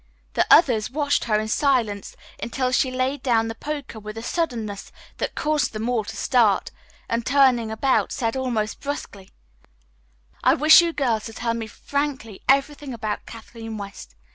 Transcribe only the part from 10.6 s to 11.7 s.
you girls to tell me